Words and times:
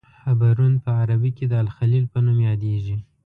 حبرون 0.23 0.73
په 0.83 0.89
عربي 1.01 1.31
کې 1.37 1.45
د 1.47 1.53
الخلیل 1.63 2.05
په 2.13 2.19
نوم 2.25 2.37
یادیږي. 2.49 2.97